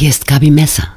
[0.00, 0.88] Hier ist Gabi Messer.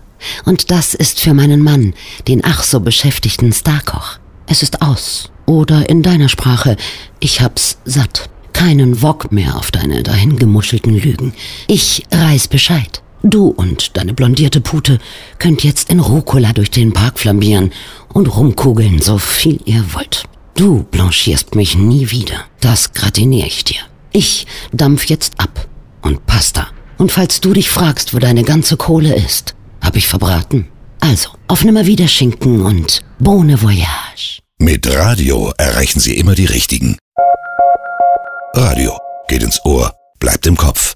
[0.45, 1.93] Und das ist für meinen Mann,
[2.29, 4.17] den ach so beschäftigten Starkoch.
[4.47, 5.29] Es ist aus.
[5.45, 6.77] Oder in deiner Sprache,
[7.19, 8.29] ich hab's satt.
[8.53, 11.33] Keinen Wok mehr auf deine dahingemuschelten Lügen.
[11.67, 13.03] Ich reiß Bescheid.
[13.23, 14.99] Du und deine blondierte Pute
[15.37, 17.73] könnt jetzt in Rucola durch den Park flambieren
[18.13, 20.23] und rumkugeln, so viel ihr wollt.
[20.55, 22.45] Du blanchierst mich nie wieder.
[22.61, 23.81] Das gratinier ich dir.
[24.13, 25.67] Ich dampf jetzt ab.
[26.01, 26.69] Und Pasta.
[26.97, 30.67] Und falls du dich fragst, wo deine ganze Kohle ist, hab ich verbraten.
[30.99, 34.39] Also, auf Nimmerwieder Schinken und Bohne Voyage.
[34.59, 36.97] Mit Radio erreichen Sie immer die Richtigen.
[38.53, 38.97] Radio
[39.27, 40.93] geht ins Ohr, bleibt im Kopf.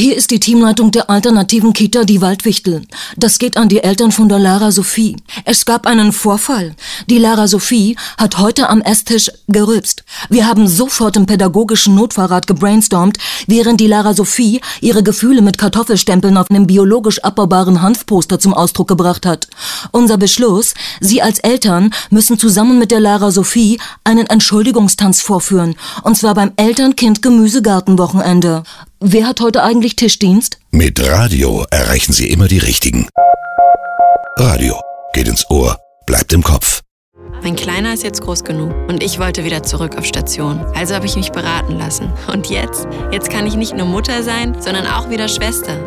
[0.00, 2.82] Hier ist die Teamleitung der alternativen Kita Die Waldwichtel.
[3.16, 5.16] Das geht an die Eltern von der Lara Sophie.
[5.44, 6.76] Es gab einen Vorfall.
[7.10, 10.04] Die Lara Sophie hat heute am Esstisch gerülpst.
[10.28, 16.36] Wir haben sofort im pädagogischen Notfahrrad gebrainstormt, während die Lara Sophie ihre Gefühle mit Kartoffelstempeln
[16.36, 19.48] auf einem biologisch abbaubaren Hanfposter zum Ausdruck gebracht hat.
[19.90, 25.74] Unser Beschluss, Sie als Eltern müssen zusammen mit der Lara Sophie einen Entschuldigungstanz vorführen.
[26.04, 28.62] Und zwar beim Eltern-Kind-Gemüsegartenwochenende.
[29.00, 30.58] Wer hat heute eigentlich Tischdienst?
[30.72, 33.08] Mit Radio erreichen Sie immer die Richtigen.
[34.36, 34.80] Radio
[35.12, 36.80] geht ins Ohr, bleibt im Kopf.
[37.44, 40.66] Mein Kleiner ist jetzt groß genug und ich wollte wieder zurück auf Station.
[40.74, 42.12] Also habe ich mich beraten lassen.
[42.32, 42.88] Und jetzt?
[43.12, 45.78] Jetzt kann ich nicht nur Mutter sein, sondern auch wieder Schwester.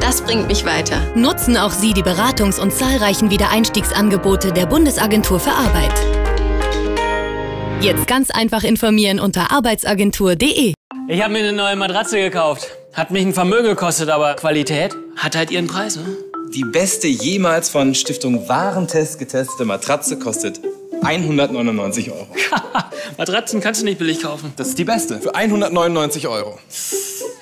[0.00, 1.02] Das bringt mich weiter.
[1.14, 5.92] Nutzen auch Sie die Beratungs- und zahlreichen Wiedereinstiegsangebote der Bundesagentur für Arbeit.
[7.80, 10.72] Jetzt ganz einfach informieren unter arbeitsagentur.de.
[11.08, 12.68] Ich habe mir eine neue Matratze gekauft.
[12.94, 16.16] Hat mich ein Vermögen gekostet, aber Qualität hat halt ihren Preis, ne?
[16.54, 20.60] Die beste jemals von Stiftung Warentest getestete Matratze kostet
[21.02, 22.26] 199 Euro.
[23.18, 24.52] Matratzen kannst du nicht billig kaufen.
[24.56, 25.20] Das ist die beste.
[25.20, 26.58] Für 199 Euro.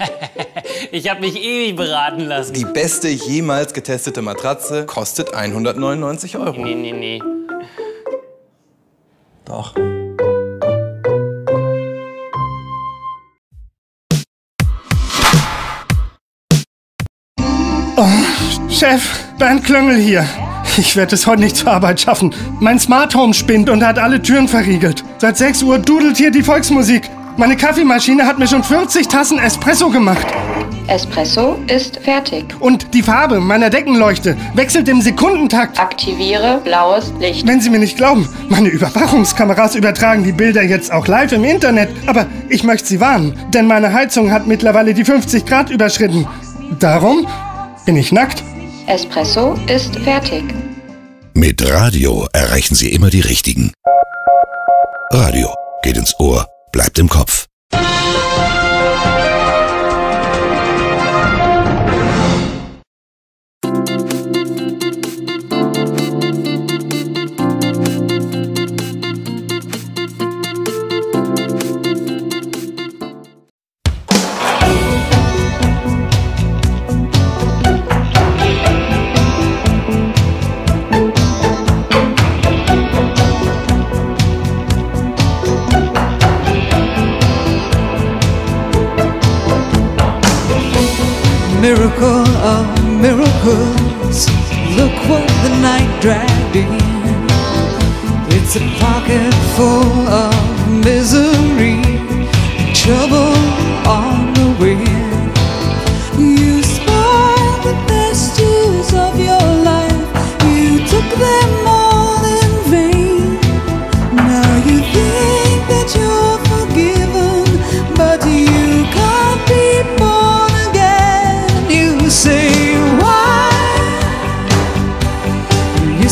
[0.91, 2.55] ich habe mich ewig beraten lassen.
[2.55, 6.61] Die beste jemals getestete Matratze kostet 199 Euro.
[6.61, 7.23] Nee, nee, nee.
[9.45, 9.75] Doch.
[18.73, 19.03] Chef,
[19.39, 20.27] Bernd Klöngel hier.
[20.79, 22.35] Ich werde es heute nicht zur Arbeit schaffen.
[22.59, 25.05] Mein Smart Home spinnt und hat alle Türen verriegelt.
[25.19, 27.11] Seit 6 Uhr dudelt hier die Volksmusik.
[27.37, 30.27] Meine Kaffeemaschine hat mir schon 40 Tassen Espresso gemacht.
[30.87, 32.55] Espresso ist fertig.
[32.61, 35.79] Und die Farbe meiner Deckenleuchte wechselt im Sekundentakt.
[35.79, 37.47] Aktiviere blaues Licht.
[37.47, 41.91] Wenn Sie mir nicht glauben, meine Überwachungskameras übertragen die Bilder jetzt auch live im Internet.
[42.07, 46.27] Aber ich möchte Sie warnen, denn meine Heizung hat mittlerweile die 50 Grad überschritten.
[46.79, 47.27] Darum
[47.85, 48.43] bin ich nackt.
[48.93, 50.45] Espresso ist fertig.
[51.33, 53.73] Mit Radio erreichen Sie immer die Richtigen.
[55.11, 55.49] Radio
[55.83, 57.47] geht ins Ohr, bleibt im Kopf.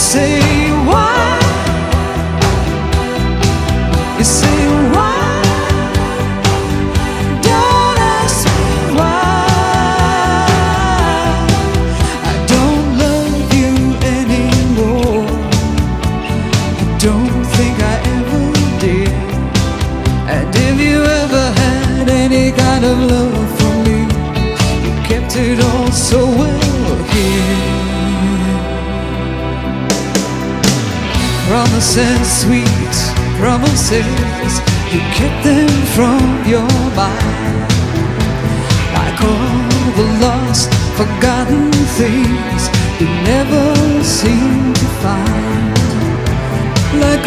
[0.01, 0.60] Say
[31.81, 32.97] Promises, sweet
[33.41, 34.61] promises,
[34.93, 37.73] you kept them from your mind.
[38.93, 42.69] Like all the lost, forgotten things
[43.01, 45.79] you never seem to find.
[47.01, 47.27] Like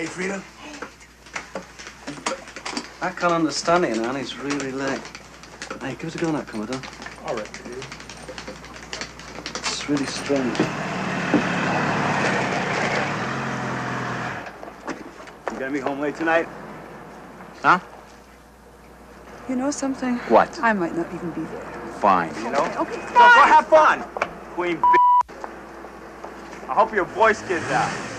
[0.00, 0.42] Hey, Frida.
[0.62, 0.78] Hey.
[3.02, 4.16] I can't understand it, man.
[4.16, 4.98] It's really late.
[5.82, 6.80] Hey, give us a go now, Commodore.
[7.26, 7.84] All right, dude.
[9.56, 10.58] It's really strange.
[15.52, 16.48] You gonna be home late tonight?
[17.60, 17.78] Huh?
[19.50, 20.16] You know something?
[20.30, 20.58] What?
[20.62, 21.60] I might not even be there.
[22.00, 22.34] Fine.
[22.36, 22.64] You know?
[22.78, 23.06] Okay, fine.
[23.06, 24.02] So go have fun,
[24.54, 24.80] queen
[26.70, 28.09] I hope your voice gets out.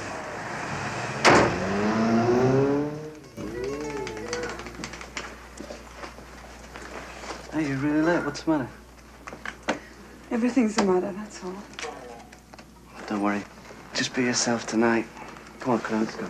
[7.62, 8.26] Hey, you're really late.
[8.26, 8.70] What's the matter?
[10.32, 11.54] Everything's the matter, that's all.
[13.06, 13.44] Don't worry.
[13.94, 15.06] Just be yourself tonight.
[15.60, 16.28] Come on, Claire, let's go.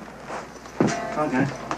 [0.79, 1.70] Come on, guys.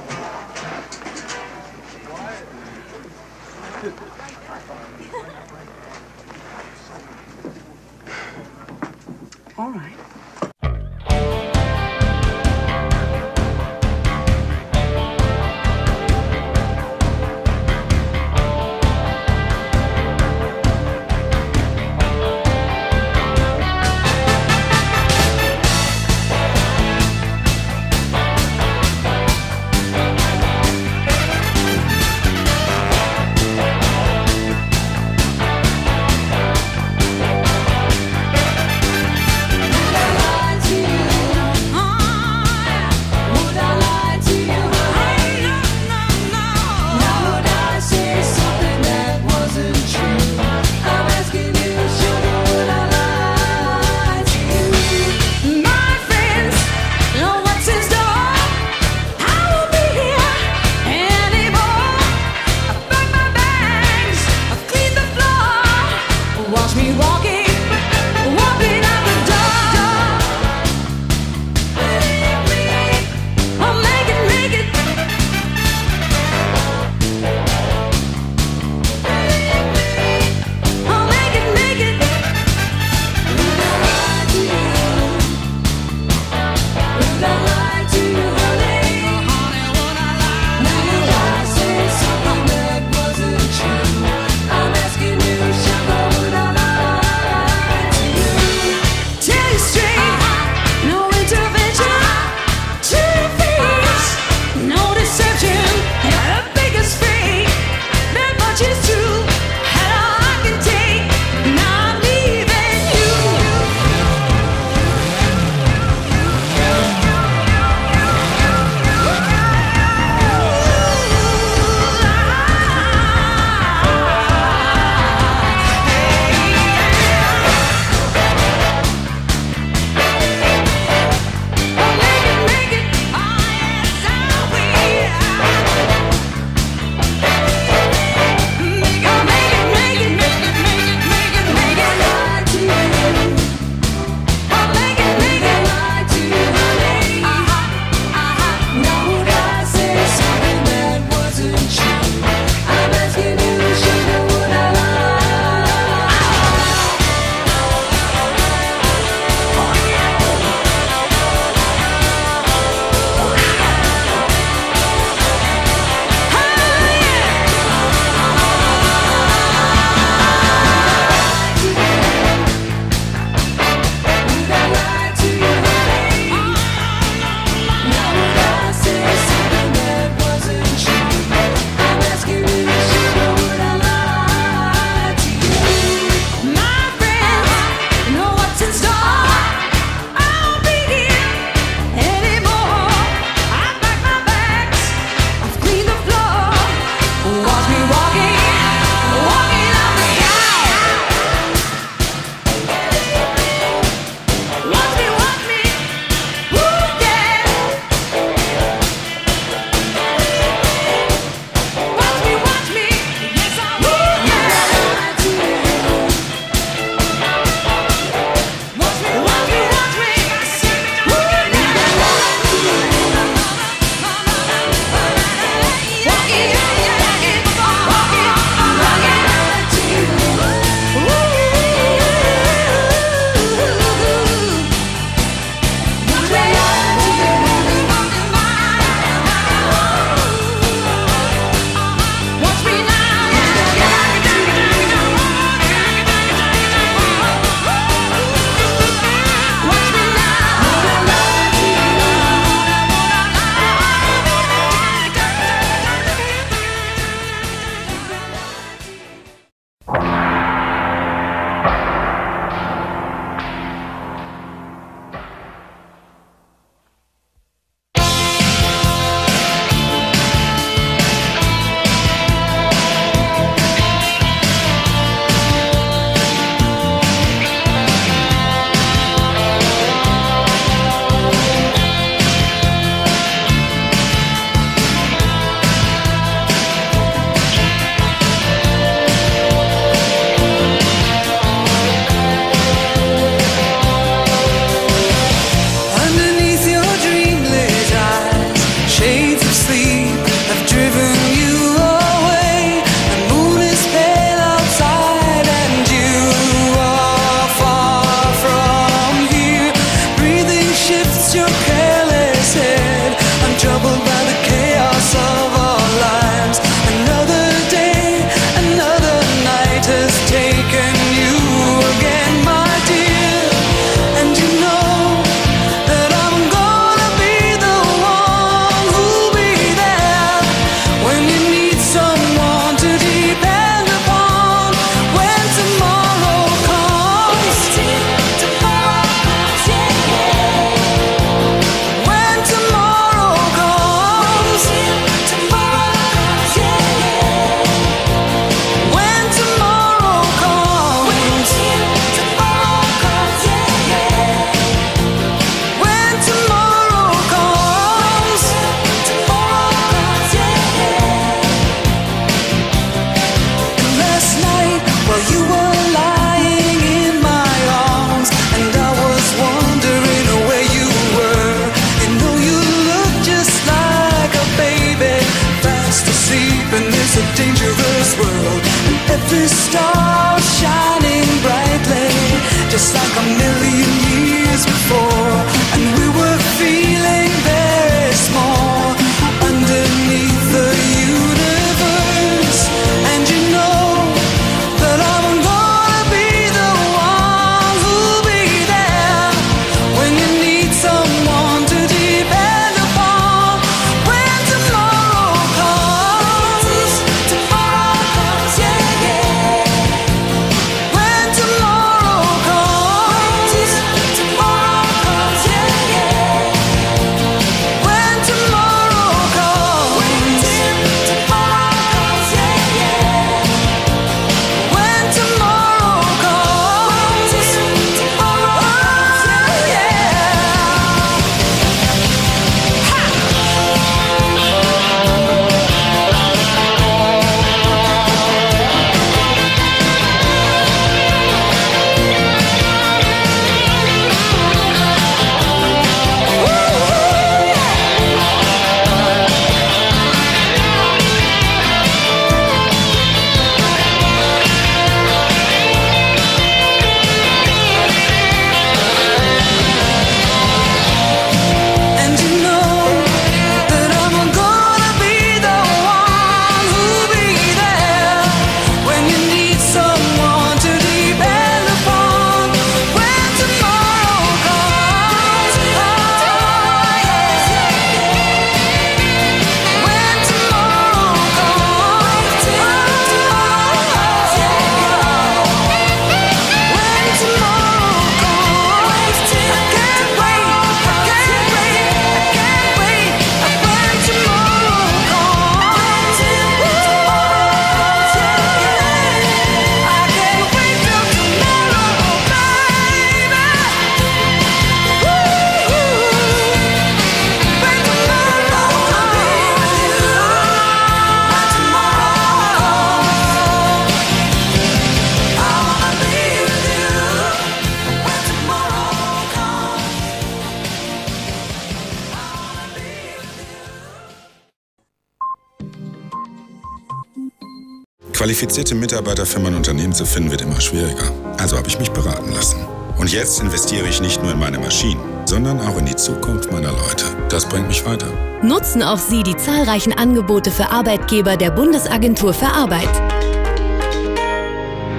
[528.24, 531.12] Qualifizierte Mitarbeiter für mein Unternehmen zu finden wird immer schwieriger.
[531.40, 532.56] Also habe ich mich beraten lassen.
[532.98, 536.72] Und jetzt investiere ich nicht nur in meine Maschinen, sondern auch in die Zukunft meiner
[536.72, 537.04] Leute.
[537.28, 538.08] Das bringt mich weiter.
[538.42, 542.88] Nutzen auch Sie die zahlreichen Angebote für Arbeitgeber der Bundesagentur für Arbeit.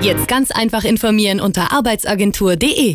[0.02, 2.92] Jetzt ganz einfach informieren unter arbeitsagentur.de.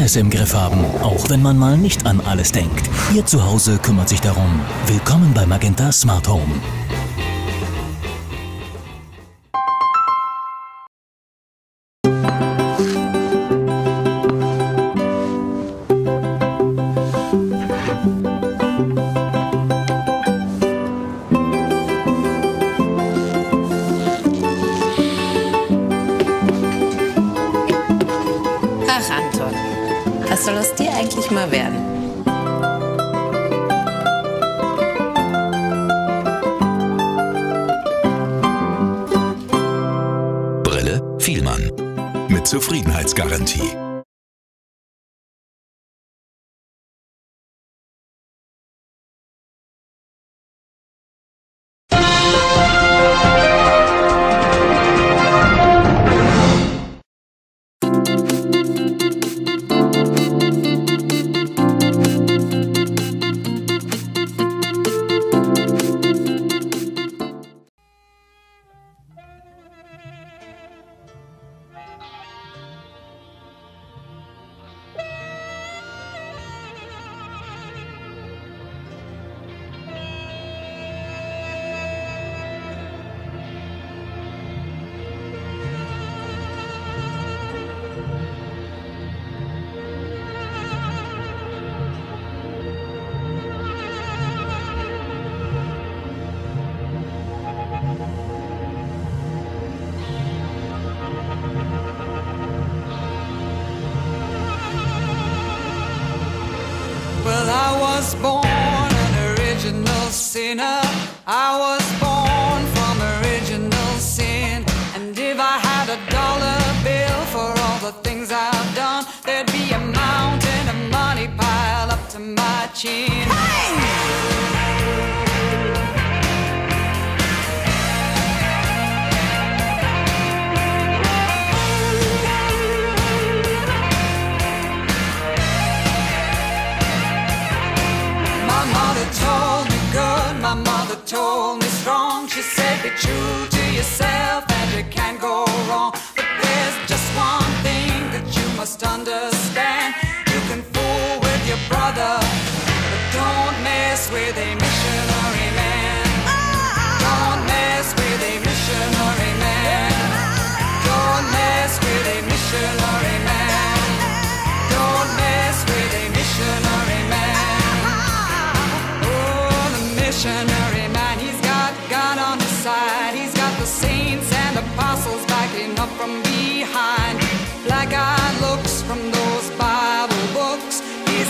[0.00, 2.88] Alles im Griff haben, auch wenn man mal nicht an alles denkt.
[3.14, 4.58] Ihr Zuhause kümmert sich darum.
[4.86, 6.54] Willkommen bei Magenta Smart Home.
[43.30, 43.79] 人机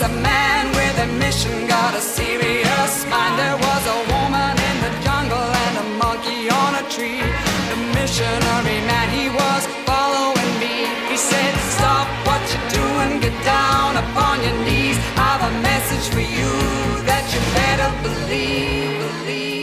[0.01, 3.37] A man with a mission, got a serious mind.
[3.37, 7.21] There was a woman in the jungle and a monkey on a tree.
[7.69, 10.89] The missionary man, he was following me.
[11.07, 14.97] He said, Stop what you're doing, get down upon your knees.
[15.17, 16.49] I've a message for you
[17.05, 19.60] that you better believe, believe,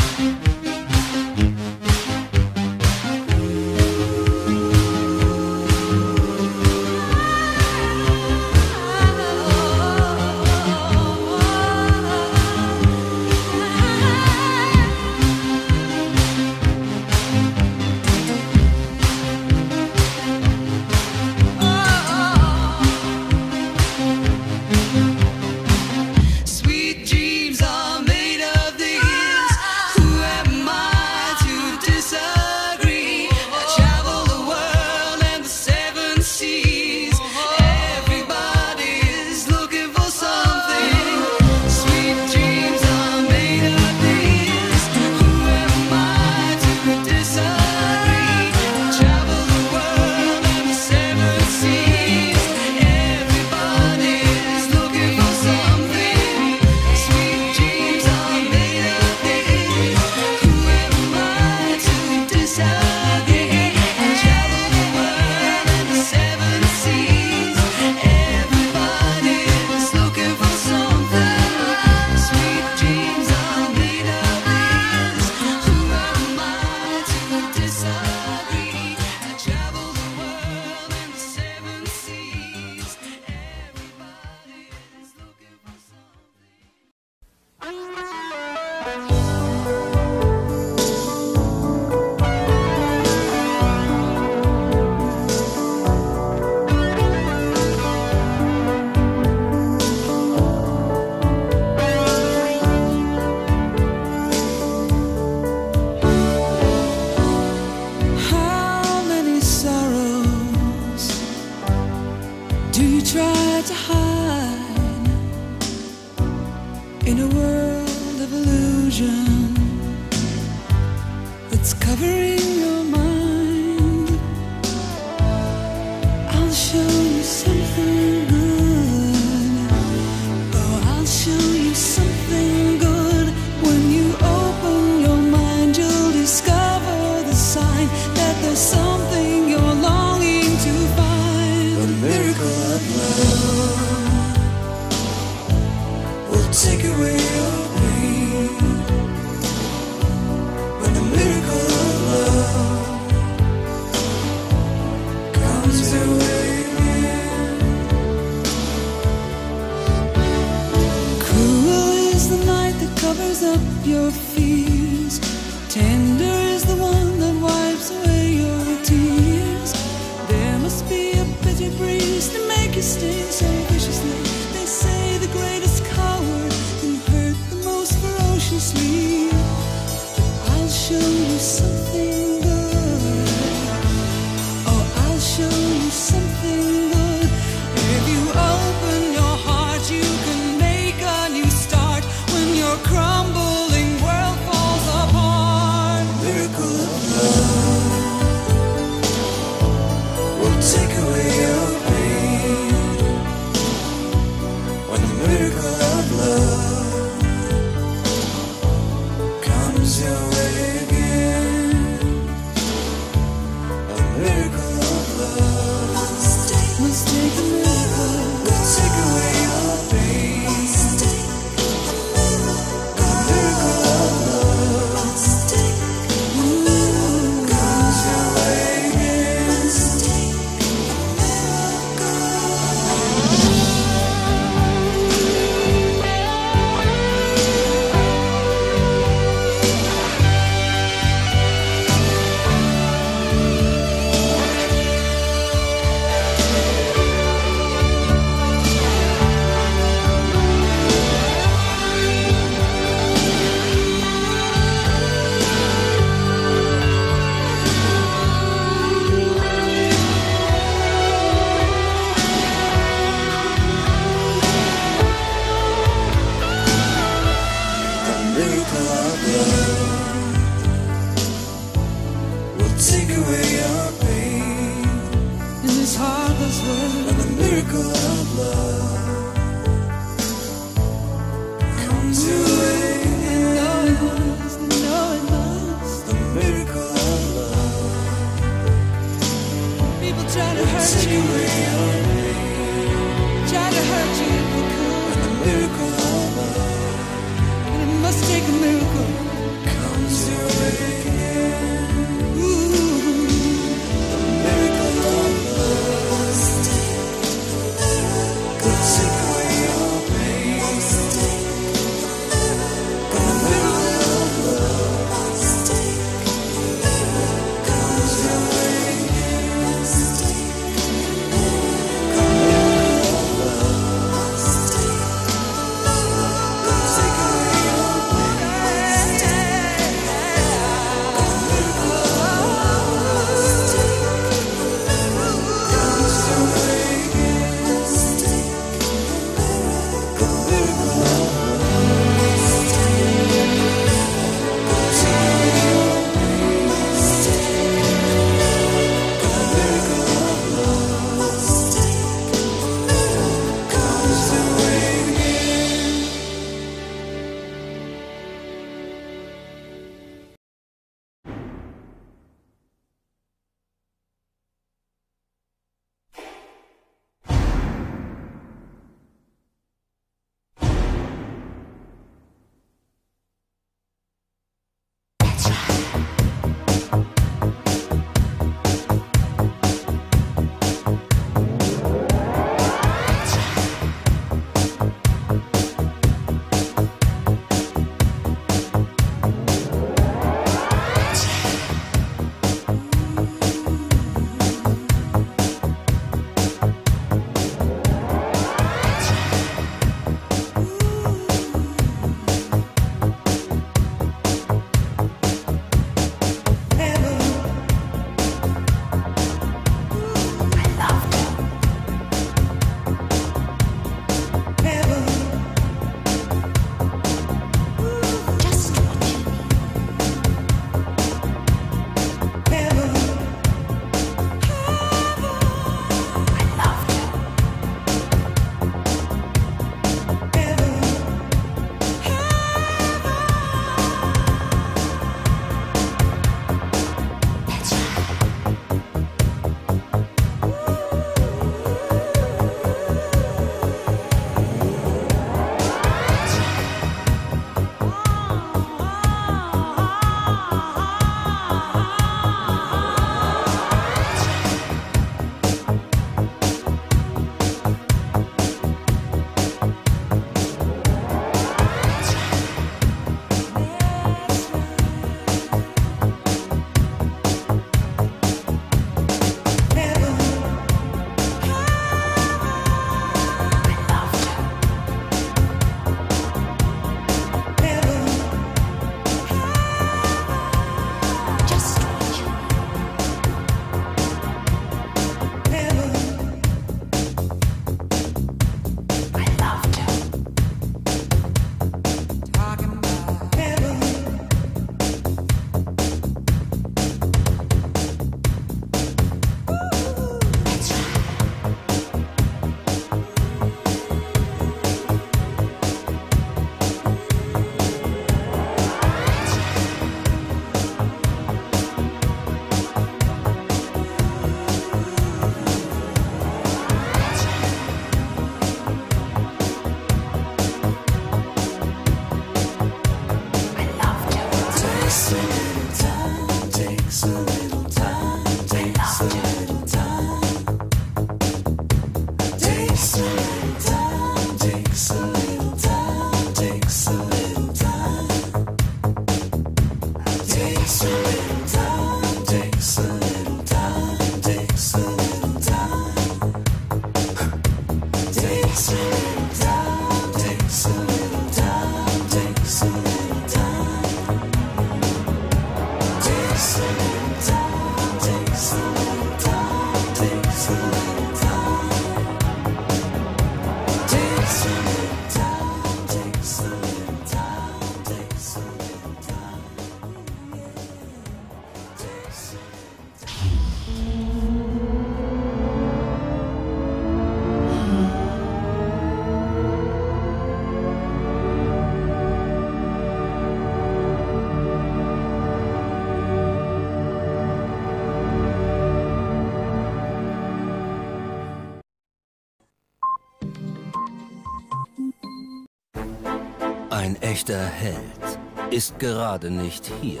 [597.18, 598.18] echter Held
[598.50, 600.00] ist gerade nicht hier.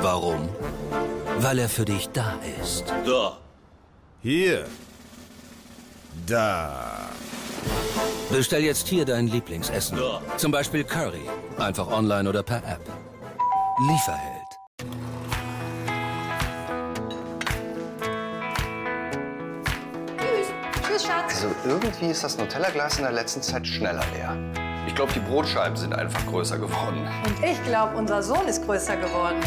[0.00, 0.48] Warum?
[1.38, 2.84] Weil er für dich da ist.
[3.04, 3.36] Da.
[4.22, 4.64] Hier.
[6.24, 7.10] Da.
[8.30, 9.98] Bestell jetzt hier dein Lieblingsessen.
[9.98, 10.20] Da.
[10.36, 11.28] Zum Beispiel Curry.
[11.58, 12.88] Einfach online oder per App.
[13.88, 14.50] Lieferheld.
[20.16, 20.46] Tschüss.
[20.86, 21.42] Tschüss, Schatz.
[21.42, 24.63] Also irgendwie ist das Nutella-Glas in der letzten Zeit schneller leer.
[24.94, 27.00] Ich glaube, die Brotscheiben sind einfach größer geworden.
[27.26, 29.40] Und ich glaube, unser Sohn ist größer geworden.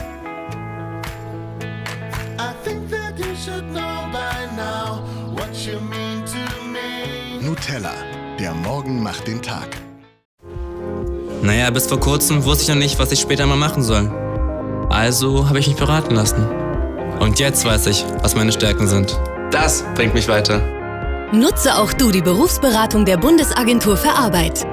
[7.40, 7.94] Nutella,
[8.38, 9.70] der Morgen macht den Tag.
[11.42, 14.12] Naja, bis vor kurzem wusste ich noch nicht, was ich später mal machen soll.
[14.90, 16.46] Also habe ich mich beraten lassen.
[17.22, 19.18] Und jetzt weiß ich, was meine Stärken sind.
[19.52, 20.60] Das bringt mich weiter.
[21.32, 24.67] Nutze auch du die Berufsberatung der Bundesagentur für Arbeit.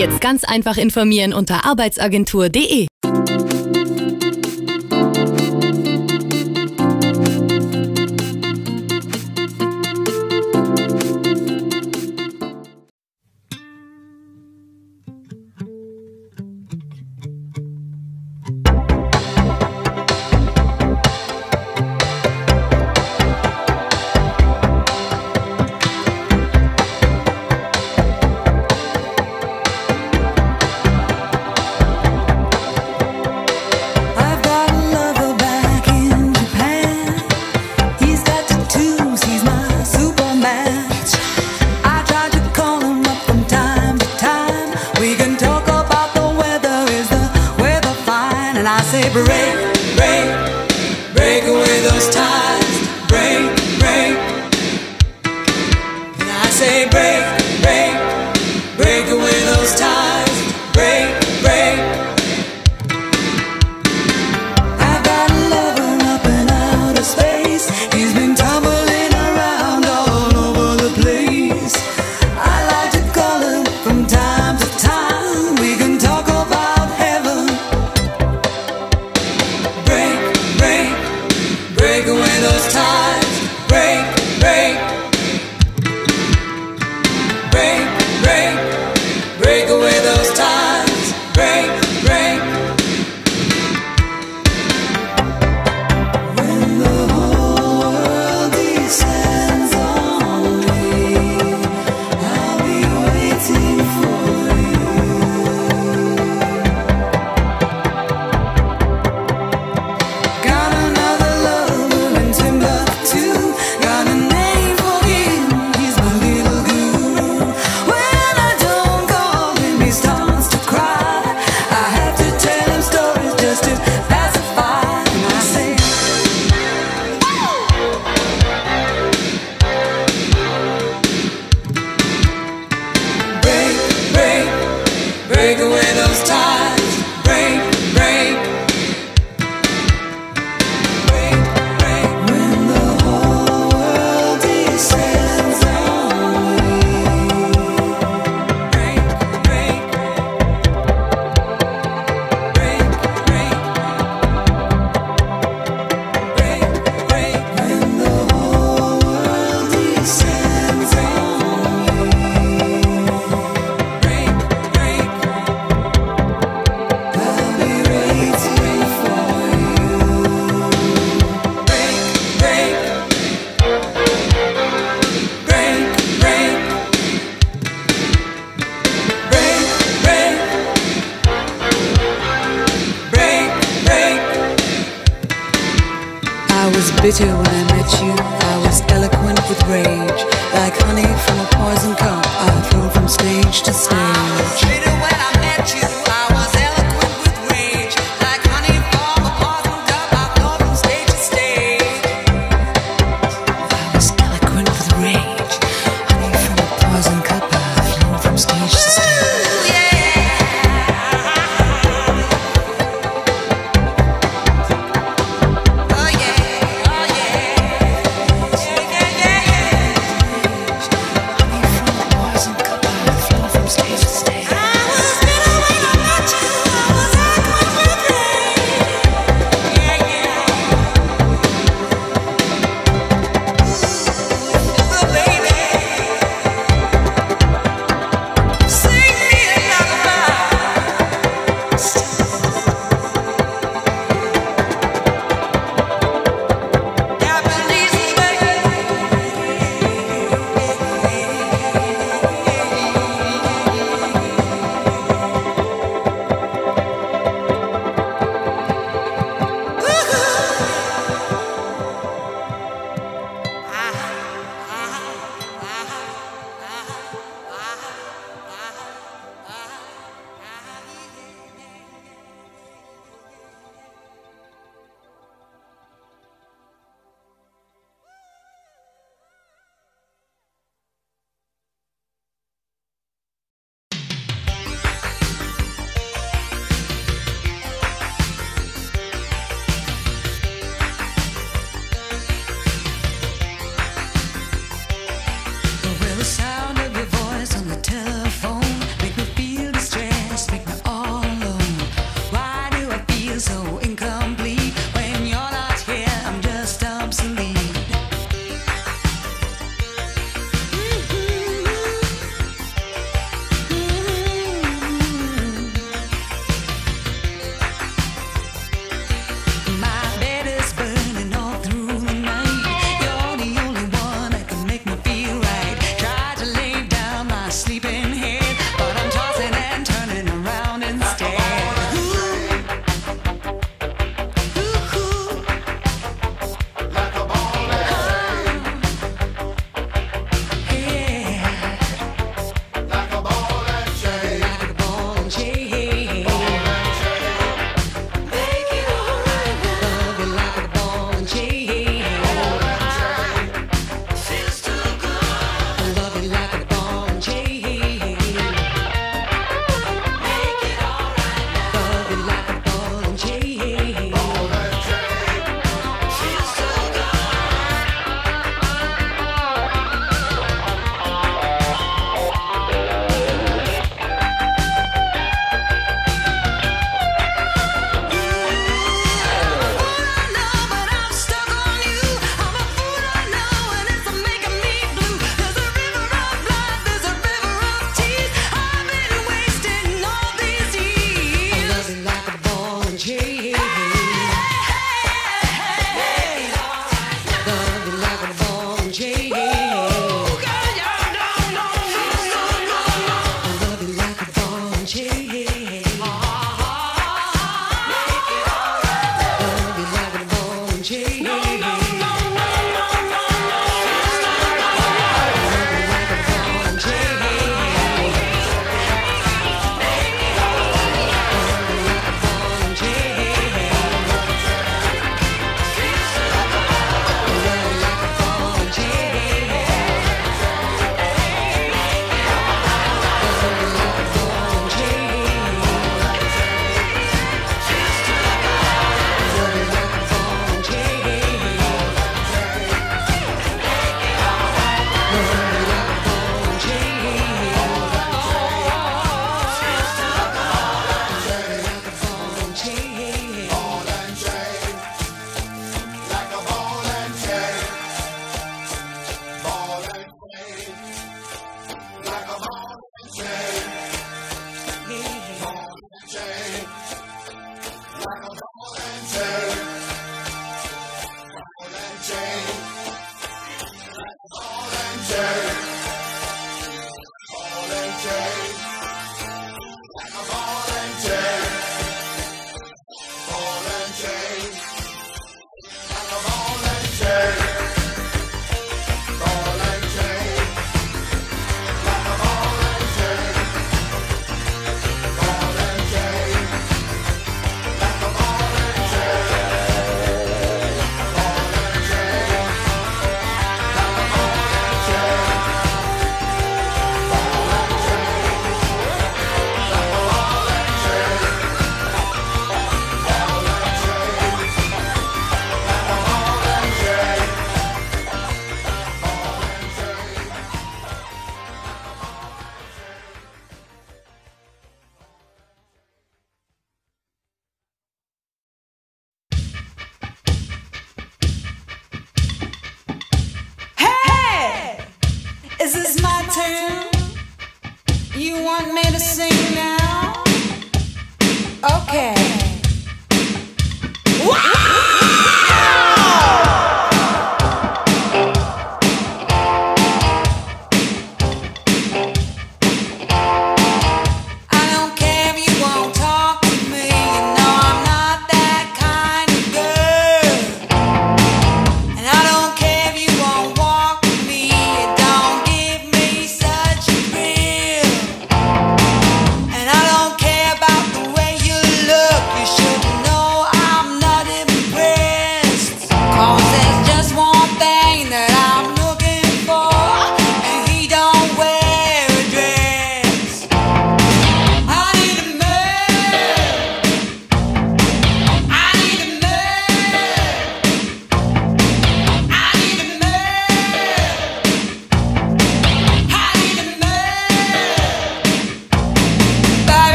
[0.00, 2.89] Jetzt ganz einfach informieren unter arbeitsagentur.de.